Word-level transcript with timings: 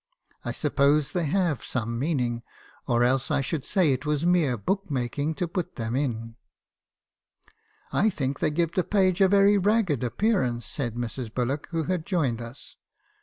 I 0.43 0.51
suppose 0.51 1.11
they 1.11 1.27
have 1.27 1.63
some 1.63 1.99
meaning, 1.99 2.41
or 2.87 3.03
else 3.03 3.29
I 3.29 3.41
should 3.41 3.63
say 3.63 3.93
it 3.93 4.03
was 4.03 4.25
mere 4.25 4.57
book 4.57 4.89
making 4.89 5.35
to 5.35 5.47
put 5.47 5.75
them 5.75 5.95
in.'" 5.95 6.37
'I 7.91 8.09
think 8.09 8.39
they 8.39 8.49
give 8.49 8.71
the 8.71 8.83
page 8.83 9.21
a 9.21 9.27
very 9.27 9.59
ragged 9.59 10.03
appearance,' 10.03 10.65
said 10.65 10.95
Mrs. 10.95 11.31
Bullock, 11.31 11.67
who 11.69 11.83
had 11.83 12.07
joined 12.07 12.41
us. 12.41 12.77